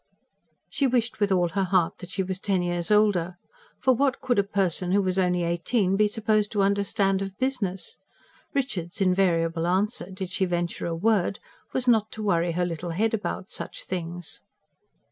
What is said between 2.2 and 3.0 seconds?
was ten years